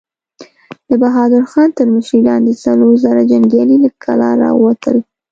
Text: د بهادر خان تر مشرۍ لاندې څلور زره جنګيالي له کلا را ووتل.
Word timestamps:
د 0.89 0.91
بهادر 1.03 1.43
خان 1.51 1.69
تر 1.77 1.87
مشرۍ 1.93 2.21
لاندې 2.29 2.53
څلور 2.63 2.93
زره 3.05 3.21
جنګيالي 3.31 3.77
له 3.83 3.89
کلا 4.03 4.29
را 4.41 4.49
ووتل. 4.55 4.97